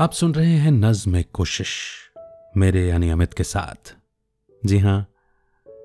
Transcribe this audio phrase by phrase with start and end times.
[0.00, 1.90] आप सुन रहे हैं नज्म कोशिश,
[2.56, 3.96] मेरे यानी अमित के साथ।
[4.66, 5.06] जी हाँ,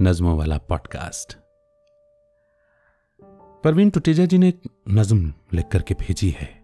[0.00, 1.36] नज्मों वाला पॉडकास्ट।
[3.64, 6.62] परवीन टुटेजा जी ने एक नज्म लिख करके भेजी है।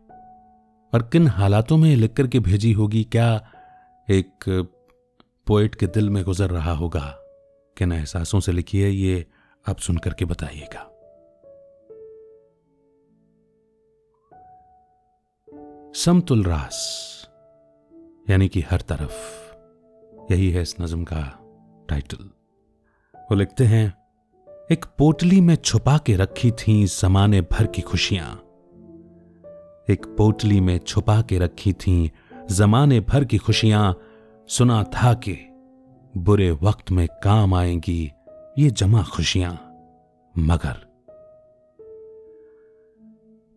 [0.94, 3.52] और किन हालातों में लिख करके भेजी होगी, क्या
[4.10, 4.30] एक
[5.46, 7.16] पोएट के दिल में गुजर रहा होगा?
[7.78, 9.26] किन एहसासों से लिखी है, ये
[9.68, 10.94] आप सुन करके बताइएगा।
[15.94, 17.07] समतुल रास।
[18.30, 19.38] यानी कि हर तरफ़।
[20.32, 21.38] यही है इस नज्म का
[21.88, 22.30] टाइटल
[23.18, 23.94] वो लिखते हैं,
[24.72, 28.34] एक पोटली में छुपा के रखी थी जमाने भर की खुशियाँ।
[29.90, 32.12] एक पोटली में छुपा के रखी थी
[32.50, 34.00] जमाने भर की खुशियाँ।
[34.48, 35.38] सुना था कि
[36.16, 38.12] बुरे वक्त में काम आएँगी,
[38.58, 39.54] ये जमा खुशियाँ।
[40.38, 40.88] मगर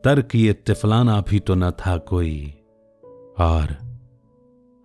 [0.03, 2.63] तर्क ये तिफलाना भी तो न था कोई।
[3.39, 3.90] और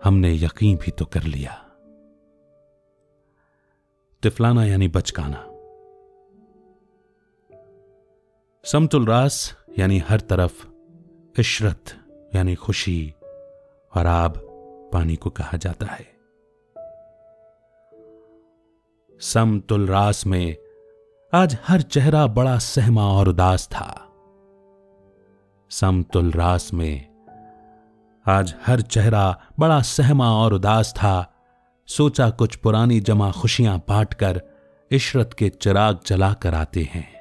[0.04, 1.52] हमने यकीन भी तो कर लिया।
[4.22, 5.46] तिफलाना यानी बचकाना।
[8.64, 10.66] समतुल रास यानी हर तरफ़
[11.40, 11.84] इशरत
[12.34, 13.14] यानी खुशी
[13.94, 14.32] और आब
[14.92, 16.16] पानी को कहा जाता है।
[19.20, 20.56] समतुल रास में
[21.34, 24.12] आज हर चेहरा बड़ा सहमा और उदास था।
[25.70, 27.15] समतुल रास में
[28.28, 31.34] आज हर चेहरा बड़ा सहमा और उदास था।
[31.86, 34.42] सोचा कुछ पुरानी जमा खुशियाँ बांटकर
[34.90, 37.16] इशरत के चिराग जलाकर आते हैं।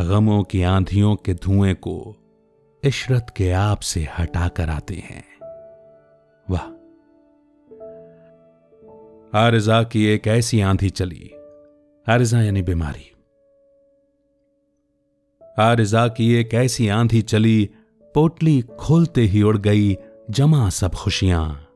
[0.00, 2.16] गमों की आंधियों के धुएँ को
[2.84, 5.24] इशरत के आप से हटाकर आते हैं।
[6.50, 6.78] वाह।
[9.44, 11.30] आरिजा की एक ऐसी आंधी चली।
[12.08, 13.12] आरिजा यानी बीमारी।
[15.58, 17.70] आरिजा की एक ऐसी आंधी चली
[18.18, 19.96] पोटली खोलते ही उड़ गई
[20.30, 21.68] जमा सब खुशियाँ।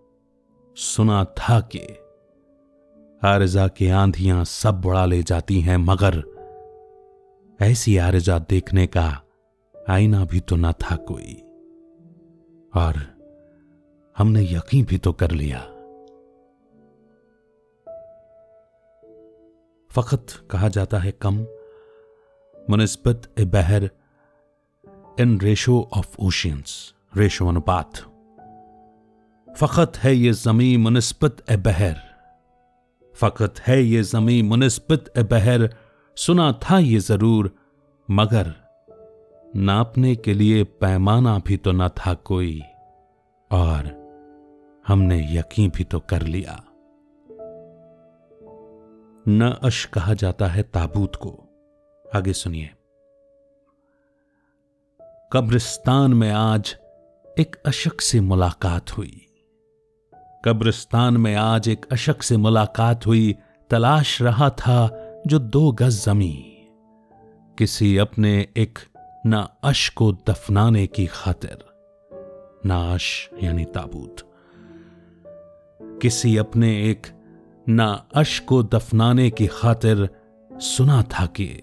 [0.77, 1.81] सुना था कि
[3.25, 6.23] आरजा की आंधियाँ सब बुढ़ा ले जाती हैं, मगर
[7.61, 9.23] ऐसी आरजा देखने का
[9.91, 11.35] आईना भी तो ना था कोई।
[12.75, 12.97] और
[14.19, 15.61] हमने यकीन भी तो कर लिया।
[19.91, 21.47] फकत कहा जाता है कम
[22.71, 23.91] मुनस्बत ए बहर
[25.21, 26.73] in ratio of oceans
[27.17, 27.99] ratio अनुपात
[29.49, 32.01] फकत है ये जमी मुनस्बत ए बहर
[33.15, 35.69] फकत है ये जमी मुनस्बत ए बहर
[36.17, 37.51] सुना था ये ज़रूर
[38.09, 38.55] मगर
[39.57, 42.61] नापने के लिए पैमाना भी तो न था कोई
[43.51, 43.91] और
[44.85, 46.61] हमने यकीन भी तो कर लिया
[49.27, 51.39] न अश कहा जाता है ताबूत को
[52.05, 52.71] आगे सुनिए
[55.33, 56.77] कब्रिस्तान में आज
[57.39, 59.27] एक अशक से मुलाकात हुई।
[60.45, 63.37] कब्रिस्तान में आज एक अशक से मुलाकात हुई।
[63.71, 64.91] तलाश रहा था
[65.27, 66.57] जो दो गज जमी
[67.59, 68.79] किसी अपने एक
[69.27, 71.59] ना अश को दफनाने की खातिर।
[72.67, 74.17] ना अश यानी ताबूत।
[76.03, 77.07] किसी अपने एक
[77.69, 80.09] ना अश को दफनाने की खातिर
[80.53, 81.63] सुना था कि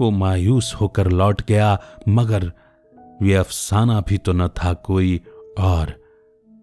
[0.00, 2.52] वो मायूस होकर लौट गया, मगर
[3.22, 5.20] ये अफसाना भी तो न था कोई,
[5.58, 5.94] और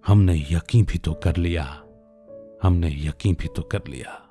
[0.07, 1.63] हमने यकीन भी तो कर लिया।
[2.63, 4.21] हमने यकीन भी तो कर लिया।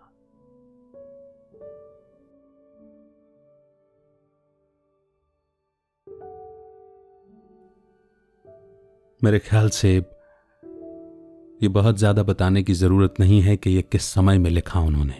[9.22, 14.38] मेरे ख्याल से ये बहुत ज़्यादा बताने की ज़रूरत नहीं है कि ये किस समय
[14.38, 15.14] में लिखा उन्होंने।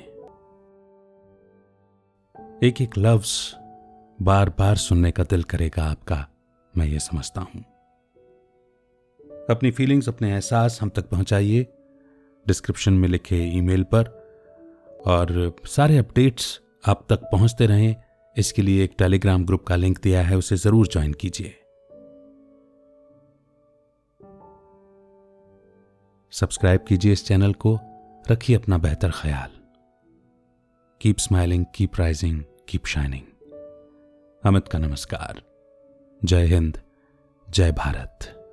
[2.69, 3.33] एक एक लफ्ज
[4.19, 6.27] बार बार सुनने का दिल करेगा आपका।
[6.77, 7.65] मैं ये समझता हूँ।
[9.51, 11.67] अपनी फीलिंग्स अपने एहसास हम तक पहुंचाइए।
[12.47, 14.25] डिस्क्रिप्शन में लिखे ईमेल पर।
[15.07, 17.97] और सारे अपडेट्स आप तक पहुँचते रहें।
[18.37, 21.55] इसके लिए एक टेलीग्राम ग्रुप का लिंक दिया है, उसे ज़रूर ज्वाइन कीजिए।
[26.31, 27.79] सब्सक्राइब कीजिए इस चैनल को।
[28.31, 29.50] रखिए अपना बेहतर ख्याल।
[31.00, 33.23] Keep smiling keep rising keep shining
[34.44, 35.54] Amit का नमस्कार।
[36.25, 36.79] जय हिंद
[37.50, 38.44] जय भारत।